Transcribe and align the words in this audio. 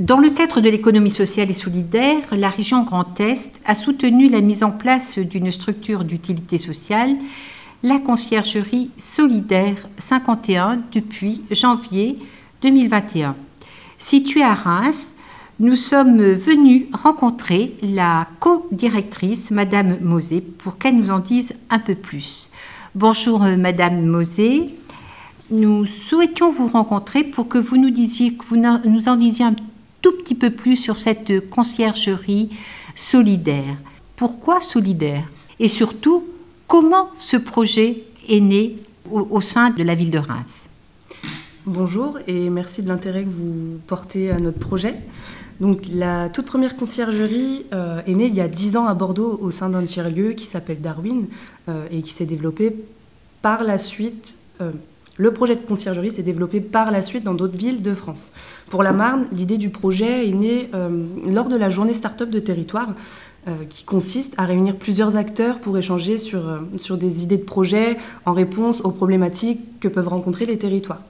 Dans 0.00 0.18
le 0.18 0.30
cadre 0.30 0.60
de 0.60 0.68
l'économie 0.68 1.12
sociale 1.12 1.52
et 1.52 1.54
solidaire, 1.54 2.18
la 2.32 2.50
région 2.50 2.82
Grand 2.82 3.20
Est 3.20 3.60
a 3.64 3.76
soutenu 3.76 4.28
la 4.28 4.40
mise 4.40 4.64
en 4.64 4.72
place 4.72 5.20
d'une 5.20 5.52
structure 5.52 6.02
d'utilité 6.02 6.58
sociale, 6.58 7.14
la 7.84 8.00
conciergerie 8.00 8.90
solidaire 8.98 9.76
51 9.98 10.80
depuis 10.90 11.42
janvier 11.52 12.18
2021. 12.62 13.36
Située 13.96 14.42
à 14.42 14.54
Reims, 14.54 15.12
nous 15.60 15.76
sommes 15.76 16.20
venus 16.20 16.86
rencontrer 16.92 17.76
la 17.80 18.26
co-directrice, 18.40 19.52
Madame 19.52 19.98
Mosé, 20.00 20.40
pour 20.40 20.76
qu'elle 20.76 20.96
nous 20.96 21.12
en 21.12 21.20
dise 21.20 21.54
un 21.70 21.78
peu 21.78 21.94
plus. 21.94 22.50
Bonjour 22.96 23.38
Madame 23.38 24.04
Mosé. 24.04 24.74
Nous 25.52 25.86
souhaitions 25.86 26.50
vous 26.50 26.66
rencontrer 26.66 27.22
pour 27.22 27.46
que 27.46 27.58
vous 27.58 27.76
nous 27.76 27.90
disiez, 27.90 28.34
que 28.34 28.44
vous 28.46 28.56
nous 28.56 29.08
en 29.08 29.14
disiez 29.14 29.44
un 29.44 29.54
tout 30.04 30.12
petit 30.12 30.34
peu 30.34 30.50
plus 30.50 30.76
sur 30.76 30.98
cette 30.98 31.48
conciergerie 31.48 32.50
solidaire. 32.94 33.74
Pourquoi 34.16 34.60
solidaire? 34.60 35.24
Et 35.58 35.66
surtout, 35.66 36.24
comment 36.66 37.08
ce 37.18 37.38
projet 37.38 38.02
est 38.28 38.40
né 38.40 38.76
au, 39.10 39.40
sein 39.40 39.70
de 39.70 39.82
la 39.82 39.94
ville 39.94 40.10
de 40.10 40.18
Reims? 40.18 40.68
Bonjour 41.64 42.18
et 42.26 42.50
merci 42.50 42.82
de 42.82 42.88
l'intérêt 42.88 43.24
que 43.24 43.30
vous 43.30 43.78
portez 43.86 44.30
à 44.30 44.38
notre 44.38 44.58
projet. 44.58 44.94
Donc, 45.58 45.86
la 45.90 46.28
toute 46.28 46.44
première 46.44 46.76
conciergerie 46.76 47.64
euh, 47.72 48.02
est 48.06 48.14
née 48.14 48.26
il 48.26 48.34
y 48.34 48.42
a 48.42 48.48
10 48.48 48.76
ans 48.76 48.86
à 48.86 48.92
Bordeaux 48.92 49.38
au 49.40 49.50
sein 49.50 49.70
d'un 49.70 49.84
tiers-lieu 49.84 50.32
qui 50.32 50.44
s'appelle 50.44 50.82
Darwin 50.82 51.28
euh, 51.70 51.86
et 51.90 52.02
qui 52.02 52.12
s'est 52.12 52.26
développé 52.26 52.76
par 53.40 53.64
la 53.64 53.78
suite 53.78 54.36
euh, 54.60 54.70
le 55.16 55.32
projet 55.32 55.54
de 55.54 55.60
conciergerie 55.60 56.10
s'est 56.10 56.22
développé 56.22 56.60
par 56.60 56.90
la 56.90 57.02
suite 57.02 57.24
dans 57.24 57.34
d'autres 57.34 57.56
villes 57.56 57.82
de 57.82 57.94
France. 57.94 58.32
Pour 58.68 58.82
la 58.82 58.92
Marne, 58.92 59.26
l'idée 59.32 59.58
du 59.58 59.70
projet 59.70 60.28
est 60.28 60.32
née 60.32 60.68
euh, 60.74 60.88
lors 61.26 61.48
de 61.48 61.56
la 61.56 61.70
journée 61.70 61.94
start-up 61.94 62.30
de 62.30 62.40
territoire, 62.40 62.94
euh, 63.46 63.52
qui 63.68 63.84
consiste 63.84 64.34
à 64.38 64.44
réunir 64.44 64.76
plusieurs 64.76 65.16
acteurs 65.16 65.58
pour 65.58 65.76
échanger 65.76 66.18
sur, 66.18 66.48
euh, 66.48 66.58
sur 66.78 66.96
des 66.96 67.22
idées 67.22 67.36
de 67.36 67.44
projet 67.44 67.96
en 68.24 68.32
réponse 68.32 68.80
aux 68.80 68.90
problématiques 68.90 69.78
que 69.80 69.88
peuvent 69.88 70.08
rencontrer 70.08 70.46
les 70.46 70.58
territoires. 70.58 71.02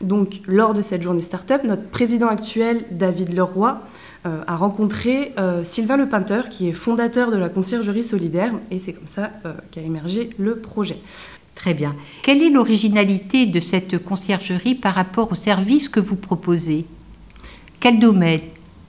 Donc, 0.00 0.40
lors 0.46 0.74
de 0.74 0.82
cette 0.82 1.02
journée 1.02 1.22
start-up, 1.22 1.62
notre 1.64 1.84
président 1.84 2.28
actuel, 2.28 2.84
David 2.90 3.34
Leroy, 3.34 3.80
a 4.24 4.56
rencontré 4.56 5.32
Sylvain 5.62 5.96
Le 5.96 6.06
Peinteur, 6.06 6.50
qui 6.50 6.68
est 6.68 6.72
fondateur 6.72 7.30
de 7.30 7.38
la 7.38 7.48
conciergerie 7.48 8.04
solidaire, 8.04 8.52
et 8.70 8.78
c'est 8.78 8.92
comme 8.92 9.08
ça 9.08 9.30
qu'a 9.70 9.80
émergé 9.80 10.30
le 10.38 10.56
projet. 10.56 10.98
Très 11.58 11.74
bien. 11.74 11.96
Quelle 12.22 12.40
est 12.40 12.50
l'originalité 12.50 13.44
de 13.44 13.58
cette 13.58 13.98
conciergerie 14.04 14.76
par 14.76 14.94
rapport 14.94 15.32
aux 15.32 15.34
services 15.34 15.88
que 15.88 15.98
vous 15.98 16.14
proposez? 16.14 16.86
Quel 17.80 17.98
domaine? 17.98 18.42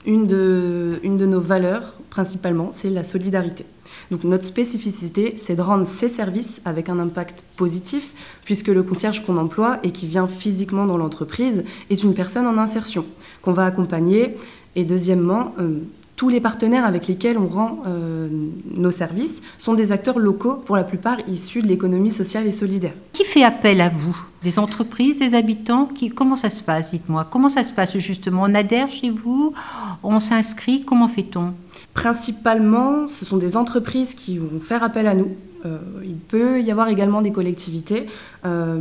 Une 0.06 0.28
de, 0.28 1.00
nos 1.02 1.40
valeurs, 1.40 1.94
principalement, 2.10 2.70
c'est 2.72 2.88
la 2.88 3.02
solidarité. 3.02 3.64
Donc 4.12 4.22
notre 4.22 4.44
spécificité, 4.44 5.34
c'est 5.36 5.56
de 5.56 5.62
rendre 5.62 5.88
ces 5.88 6.08
services 6.08 6.62
avec 6.64 6.88
un 6.88 7.00
impact 7.00 7.42
positif, 7.56 8.12
puisque 8.44 8.68
le 8.68 8.84
concierge 8.84 9.26
qu'on 9.26 9.36
emploie 9.36 9.80
et 9.82 9.90
qui 9.90 10.06
vient 10.06 10.28
physiquement 10.28 10.86
dans 10.86 10.96
l'entreprise 10.96 11.64
est 11.90 12.04
une 12.04 12.14
personne 12.14 12.46
en 12.46 12.56
insertion 12.56 13.04
qu'on 13.42 13.52
va 13.52 13.66
accompagner. 13.66 14.36
Et 14.76 14.84
deuxièmement, 14.84 15.54
euh, 15.58 15.80
tous 16.20 16.28
les 16.28 16.42
partenaires 16.42 16.84
avec 16.84 17.06
lesquels 17.06 17.38
on 17.38 17.46
rend 17.46 17.82
euh, 17.86 18.28
nos 18.74 18.90
services 18.90 19.42
sont 19.56 19.72
des 19.72 19.90
acteurs 19.90 20.18
locaux, 20.18 20.52
pour 20.52 20.76
la 20.76 20.84
plupart 20.84 21.16
issus 21.26 21.62
de 21.62 21.66
l'économie 21.66 22.10
sociale 22.10 22.46
et 22.46 22.52
solidaire. 22.52 22.92
Qui 23.14 23.24
fait 23.24 23.42
appel 23.42 23.80
à 23.80 23.88
vous? 23.88 24.14
Des 24.42 24.58
entreprises, 24.58 25.18
des 25.18 25.32
habitants? 25.34 25.86
Qui, 25.86 26.10
Comment 26.10 26.36
ça 26.36 26.50
se 26.50 26.62
passe 26.62 26.90
Dites-moi? 26.90 27.26
Comment 27.30 27.48
ça 27.48 27.62
se 27.62 27.72
passe 27.72 27.96
justement? 27.96 28.42
On 28.42 28.54
adhère 28.54 28.92
chez 28.92 29.08
vous? 29.08 29.54
On 30.02 30.20
s'inscrit? 30.20 30.84
Comment 30.84 31.08
fait-on? 31.08 31.54
Principalement, 31.94 33.06
ce 33.06 33.24
sont 33.24 33.38
des 33.38 33.56
entreprises 33.56 34.12
qui 34.12 34.36
vont 34.36 34.60
faire 34.60 34.82
appel 34.82 35.06
à 35.06 35.14
nous. 35.14 35.34
Euh, 35.64 35.78
il 36.04 36.16
peut 36.16 36.60
y 36.60 36.70
avoir 36.70 36.88
également 36.88 37.22
des 37.22 37.32
collectivités, 37.32 38.04
euh, 38.44 38.78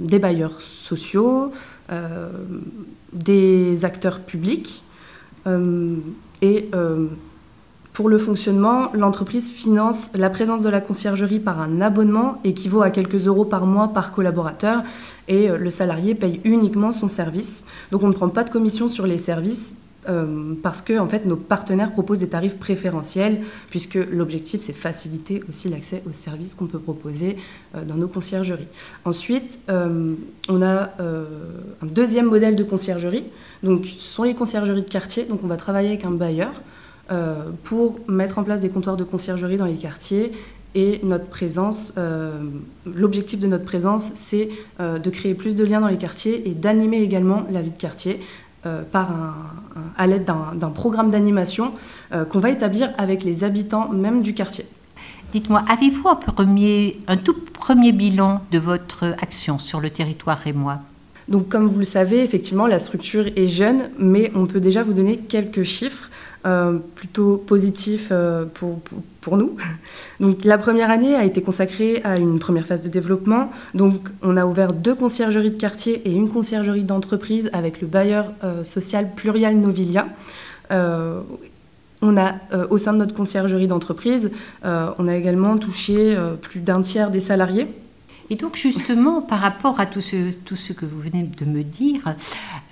des 0.00 0.18
bailleurs 0.18 0.58
sociaux, 0.62 1.52
des 3.12 3.84
acteurs 3.84 4.20
publics. 4.20 4.82
Et 6.42 6.68
euh, 6.74 7.06
pour 7.92 8.08
le 8.08 8.18
fonctionnement, 8.18 8.90
l'entreprise 8.94 9.50
finance 9.50 10.10
la 10.14 10.30
présence 10.30 10.62
de 10.62 10.68
la 10.68 10.80
conciergerie 10.80 11.40
par 11.40 11.60
un 11.60 11.80
abonnement 11.80 12.38
équivaut 12.44 12.82
à 12.82 12.90
quelques 12.90 13.26
euros 13.26 13.44
par 13.44 13.66
mois 13.66 13.88
par 13.88 14.12
collaborateur 14.12 14.82
et 15.26 15.50
euh, 15.50 15.56
le 15.56 15.70
salarié 15.70 16.14
paye 16.14 16.40
uniquement 16.44 16.92
son 16.92 17.08
service. 17.08 17.64
Donc 17.90 18.02
on 18.02 18.08
ne 18.08 18.12
prend 18.12 18.28
pas 18.28 18.44
de 18.44 18.50
commission 18.50 18.88
sur 18.88 19.06
les 19.06 19.18
services 19.18 19.74
euh, 20.08 20.54
parce 20.62 20.82
que 20.82 20.98
en 20.98 21.06
fait, 21.08 21.26
nos 21.26 21.36
partenaires 21.36 21.92
proposent 21.92 22.20
des 22.20 22.28
tarifs 22.28 22.56
préférentiels, 22.56 23.40
puisque 23.70 23.94
l'objectif, 23.96 24.60
c'est 24.60 24.72
faciliter 24.72 25.42
aussi 25.48 25.68
l'accès 25.68 26.02
aux 26.08 26.12
services 26.12 26.54
qu'on 26.54 26.66
peut 26.66 26.78
proposer 26.78 27.36
dans 27.86 27.94
nos 27.94 28.08
conciergeries. 28.08 28.66
Ensuite, 29.04 29.58
on 29.68 30.62
a 30.62 30.90
un 31.00 31.86
deuxième 31.86 32.26
modèle 32.26 32.56
de 32.56 32.64
conciergerie 32.64 33.24
donc, 33.62 33.86
ce 33.86 34.10
sont 34.10 34.22
les 34.22 34.34
conciergeries 34.34 34.82
de 34.82 34.88
quartier. 34.88 35.24
Donc, 35.24 35.40
on 35.42 35.46
va 35.46 35.56
travailler 35.56 35.88
avec 35.88 36.04
un 36.04 36.10
bailleur 36.10 36.52
euh, 37.10 37.50
pour 37.64 37.98
mettre 38.08 38.38
en 38.38 38.44
place 38.44 38.60
des 38.60 38.68
comptoirs 38.68 38.96
de 38.96 39.04
conciergerie 39.04 39.56
dans 39.56 39.66
les 39.66 39.74
quartiers. 39.74 40.32
Et 40.74 41.00
notre 41.02 41.26
présence, 41.26 41.94
euh, 41.96 42.38
l'objectif 42.84 43.40
de 43.40 43.46
notre 43.46 43.64
présence, 43.64 44.12
c'est 44.14 44.50
euh, 44.80 44.98
de 44.98 45.10
créer 45.10 45.34
plus 45.34 45.56
de 45.56 45.64
liens 45.64 45.80
dans 45.80 45.88
les 45.88 45.96
quartiers 45.96 46.48
et 46.48 46.52
d'animer 46.52 47.00
également 47.00 47.46
la 47.50 47.62
vie 47.62 47.72
de 47.72 47.78
quartier 47.78 48.20
par 48.92 49.08
à 49.96 50.06
l'aide 50.06 50.24
d'un 50.24 50.70
programme 50.70 51.10
d'animation 51.10 51.72
qu'on 52.28 52.40
va 52.40 52.50
établir 52.50 52.90
avec 52.98 53.24
les 53.24 53.44
habitants 53.44 53.88
même 53.88 54.22
du 54.22 54.34
quartier. 54.34 54.64
Dites-moi, 55.32 55.62
avez-vous 55.70 56.08
un, 56.08 56.16
premier, 56.16 56.98
un 57.06 57.16
tout 57.18 57.36
premier 57.52 57.92
bilan 57.92 58.40
de 58.50 58.58
votre 58.58 59.14
action 59.20 59.58
sur 59.58 59.80
le 59.80 59.90
territoire 59.90 60.38
rémois? 60.38 60.78
Donc, 61.28 61.48
comme 61.48 61.68
vous 61.68 61.80
le 61.80 61.84
savez, 61.84 62.22
effectivement, 62.22 62.66
la 62.66 62.80
structure 62.80 63.26
est 63.36 63.48
jeune, 63.48 63.90
mais 63.98 64.32
on 64.34 64.46
peut 64.46 64.60
déjà 64.60 64.82
vous 64.82 64.94
donner 64.94 65.18
quelques 65.18 65.64
chiffres 65.64 66.08
euh, 66.48 66.78
plutôt 66.94 67.36
positifs 67.36 68.08
euh, 68.10 68.46
pour, 68.46 68.80
pour, 69.20 69.36
nous. 69.36 69.56
Donc, 70.20 70.44
la 70.44 70.56
première 70.56 70.90
année 70.90 71.14
a 71.14 71.24
été 71.24 71.42
consacrée 71.42 72.00
à 72.04 72.16
une 72.16 72.38
première 72.38 72.64
phase 72.64 72.82
de 72.82 72.88
développement. 72.88 73.50
Donc, 73.74 74.08
on 74.22 74.34
a 74.38 74.46
ouvert 74.46 74.72
deux 74.72 74.94
conciergeries 74.94 75.50
de 75.50 75.58
quartier 75.58 76.00
et 76.06 76.12
une 76.12 76.30
conciergerie 76.30 76.84
d'entreprise 76.84 77.50
avec 77.52 77.82
le 77.82 77.86
bailleur 77.86 78.32
euh, 78.44 78.64
social 78.64 79.10
Plurial 79.14 79.56
Novilia. 79.56 80.08
On 82.00 82.16
a, 82.16 82.34
au 82.70 82.78
sein 82.78 82.92
de 82.92 82.98
notre 82.98 83.14
conciergerie 83.14 83.66
d'entreprise, 83.66 84.30
on 84.62 85.08
a 85.08 85.16
également 85.16 85.56
touché 85.56 86.16
plus 86.40 86.60
d'un 86.60 86.80
tiers 86.82 87.10
des 87.10 87.18
salariés. 87.18 87.66
Et 88.30 88.36
donc 88.36 88.56
justement, 88.56 89.22
par 89.22 89.40
rapport 89.40 89.80
à 89.80 89.86
tout 89.86 90.00
ce, 90.00 90.32
tout 90.32 90.56
ce 90.56 90.72
que 90.72 90.84
vous 90.84 91.00
venez 91.00 91.22
de 91.22 91.44
me 91.44 91.62
dire, 91.62 92.14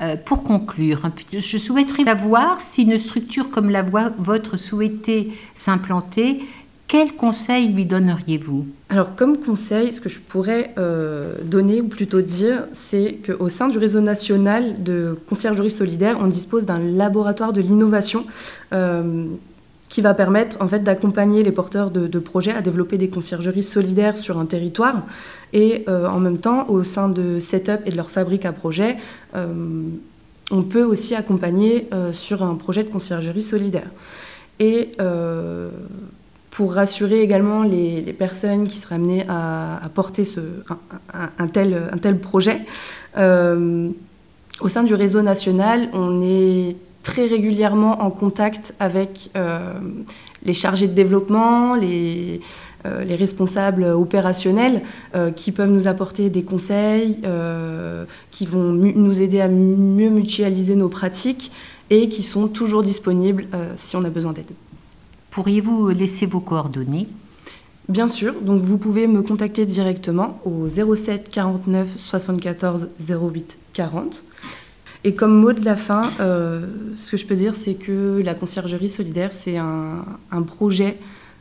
euh, 0.00 0.16
pour 0.16 0.42
conclure, 0.42 1.10
je 1.32 1.58
souhaiterais 1.58 2.04
savoir 2.04 2.60
si 2.60 2.82
une 2.82 2.98
structure 2.98 3.50
comme 3.50 3.70
la 3.70 3.82
vôtre 3.82 4.56
souhaitait 4.56 5.28
s'implanter, 5.54 6.42
quel 6.88 7.14
conseil 7.14 7.68
lui 7.68 7.84
donneriez-vous? 7.84 8.66
Alors 8.90 9.16
comme 9.16 9.38
conseil, 9.38 9.90
ce 9.90 10.00
que 10.00 10.08
je 10.08 10.20
pourrais 10.20 10.72
euh, 10.78 11.34
donner, 11.42 11.80
ou 11.80 11.88
plutôt 11.88 12.20
dire, 12.20 12.64
c'est 12.72 13.18
qu'au 13.26 13.48
sein 13.48 13.68
du 13.68 13.78
réseau 13.78 14.00
national 14.00 14.82
de 14.84 15.18
conciergerie 15.28 15.70
solidaire, 15.70 16.18
on 16.20 16.28
dispose 16.28 16.64
d'un 16.64 16.78
laboratoire 16.78 17.52
de 17.52 17.60
l'innovation. 17.60 18.24
Euh, 18.72 19.26
qui 19.88 20.00
va 20.00 20.14
permettre 20.14 20.56
en 20.60 20.68
fait 20.68 20.80
d'accompagner 20.80 21.42
les 21.42 21.52
porteurs 21.52 21.90
de, 21.90 22.18
projets 22.18 22.52
à 22.52 22.60
développer 22.60 22.98
des 22.98 23.08
conciergeries 23.08 23.62
solidaires 23.62 24.18
sur 24.18 24.38
un 24.38 24.46
territoire 24.46 25.02
et 25.52 25.84
euh, 25.88 26.08
en 26.08 26.18
même 26.18 26.38
temps 26.38 26.68
au 26.68 26.82
sein 26.82 27.08
de 27.08 27.38
Setup 27.40 27.80
et 27.86 27.90
de 27.90 27.96
leur 27.96 28.10
fabrique 28.10 28.44
à 28.44 28.52
projet 28.52 28.96
euh, 29.34 29.82
on 30.50 30.62
peut 30.62 30.82
aussi 30.82 31.14
accompagner 31.14 31.88
euh, 31.92 32.12
sur 32.12 32.44
un 32.44 32.54
projet 32.54 32.84
de 32.84 32.88
conciergerie 32.88 33.42
solidaire. 33.42 33.88
Et 34.60 34.92
pour 36.50 36.72
rassurer 36.72 37.20
également 37.20 37.62
les, 37.62 38.00
personnes 38.14 38.66
qui 38.66 38.78
seraient 38.78 38.94
amenées 38.94 39.26
à, 39.28 39.82
porter 39.92 40.24
ce, 40.24 40.40
un, 41.38 41.46
tel, 41.48 41.90
un 41.92 41.98
tel 41.98 42.18
projet 42.18 42.62
au 43.18 44.68
sein 44.68 44.82
du 44.84 44.94
réseau 44.94 45.20
national 45.20 45.90
on 45.92 46.22
est 46.22 46.76
très 47.06 47.26
régulièrement 47.26 48.02
en 48.02 48.10
contact 48.10 48.74
avec 48.80 49.30
euh, 49.36 49.74
les 50.44 50.52
chargés 50.52 50.88
de 50.88 50.92
développement, 50.92 51.76
les, 51.76 52.40
euh, 52.84 53.04
les 53.04 53.14
responsables 53.14 53.84
opérationnels 53.84 54.82
euh, 55.14 55.30
qui 55.30 55.52
peuvent 55.52 55.70
nous 55.70 55.86
apporter 55.86 56.30
des 56.30 56.42
conseils, 56.42 57.18
qui 58.32 58.44
vont 58.44 58.72
nous 58.72 59.22
aider 59.22 59.40
à 59.40 59.46
mieux 59.46 60.10
mutualiser 60.10 60.74
nos 60.74 60.88
pratiques 60.88 61.52
et 61.90 62.08
qui 62.08 62.24
sont 62.24 62.48
toujours 62.48 62.82
disponibles 62.82 63.46
si 63.76 63.94
on 63.94 64.04
a 64.04 64.10
besoin 64.10 64.32
d'aide. 64.32 64.50
Pourriez-vous 65.30 65.90
laisser 65.90 66.26
vos 66.26 66.40
coordonnées? 66.40 67.06
Bien 67.88 68.08
sûr, 68.08 68.34
donc 68.40 68.62
vous 68.62 68.78
pouvez 68.78 69.06
me 69.06 69.22
contacter 69.22 69.64
directement 69.64 70.40
au 70.44 70.68
07 70.68 71.28
49 71.28 71.88
74 71.96 72.88
08 72.98 73.58
40 73.74 74.24
Et 75.06 75.14
comme 75.14 75.40
mot 75.40 75.52
de 75.52 75.64
la 75.64 75.76
fin, 75.76 76.10
ce 76.18 77.10
que 77.12 77.16
je 77.16 77.24
peux 77.26 77.36
dire, 77.36 77.54
c'est 77.54 77.74
que 77.74 78.20
la 78.24 78.34
conciergerie 78.34 78.88
solidaire, 78.88 79.32
c'est 79.32 79.56
un, 79.56 80.42
projet, 80.42 80.96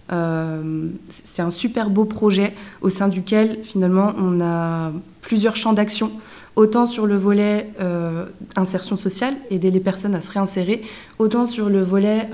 c'est 0.08 1.42
un 1.42 1.50
super 1.50 1.90
beau 1.90 2.06
projet 2.06 2.54
au 2.82 2.92
sein 2.92 3.08
duquel 3.08 3.58
finalement 3.64 4.14
on 4.20 4.40
a 4.40 4.92
plusieurs 5.22 5.56
champs 5.56 5.74
d'action. 5.74 6.12
Autant 6.56 6.86
sur 6.86 7.08
le 7.08 7.18
volet 7.18 7.72
euh, 7.82 8.26
insertion 8.56 8.98
sociale, 8.98 9.34
aider 9.50 9.72
les 9.72 9.80
personnes 9.80 10.14
à 10.14 10.22
se 10.22 10.32
réinsérer, 10.32 10.84
autant 11.18 11.48
sur 11.48 11.68
le 11.68 11.82
volet 11.82 12.30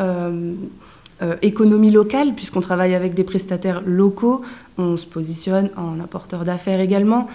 euh, 1.22 1.32
euh, 1.32 1.36
économie 1.42 1.92
locale, 1.92 2.34
puisqu'on 2.36 2.62
travaille 2.62 2.96
avec 2.96 3.14
des 3.14 3.24
prestataires 3.24 3.82
locaux, 3.86 4.42
on 4.78 4.98
se 4.98 5.06
positionne 5.06 5.70
en 5.78 6.00
apporteur 6.00 6.44
d'affaires 6.44 6.80
également, 6.80 7.28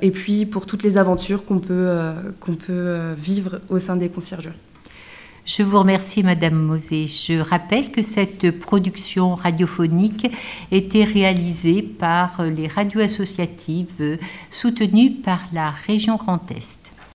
et 0.00 0.10
puis 0.10 0.46
pour 0.46 0.66
toutes 0.66 0.82
les 0.82 0.96
aventures 0.96 1.44
qu'on 1.44 1.58
peut, 1.58 1.90
qu'on 2.40 2.54
peut 2.54 3.12
vivre 3.16 3.60
au 3.68 3.78
sein 3.78 3.96
des 3.96 4.08
conciergeries. 4.08 4.54
Je 5.44 5.62
vous 5.62 5.78
remercie, 5.78 6.22
Madame 6.22 6.54
Mosé. 6.54 7.06
Je 7.06 7.40
rappelle 7.40 7.90
que 7.90 8.02
cette 8.02 8.58
production 8.58 9.34
radiophonique 9.34 10.30
était 10.70 11.04
réalisée 11.04 11.82
par 11.82 12.42
les 12.44 12.68
radios 12.68 13.00
associatives 13.00 14.18
soutenues 14.50 15.12
par 15.12 15.40
la 15.52 15.70
région 15.70 16.16
Grand 16.16 16.50
Est. 16.50 16.91